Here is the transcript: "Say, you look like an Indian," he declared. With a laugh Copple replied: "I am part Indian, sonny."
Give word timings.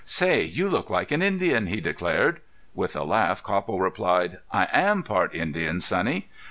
"Say, 0.03 0.41
you 0.45 0.67
look 0.67 0.89
like 0.89 1.11
an 1.11 1.21
Indian," 1.21 1.67
he 1.67 1.79
declared. 1.79 2.41
With 2.73 2.95
a 2.95 3.03
laugh 3.03 3.43
Copple 3.43 3.79
replied: 3.79 4.39
"I 4.51 4.67
am 4.73 5.03
part 5.03 5.35
Indian, 5.35 5.79
sonny." 5.79 6.27